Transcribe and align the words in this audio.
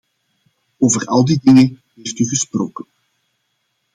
Over 0.77 1.05
al 1.07 1.25
die 1.25 1.39
dingen 1.43 1.81
heeft 1.93 2.19
u 2.19 2.25
gesproken. 2.27 2.85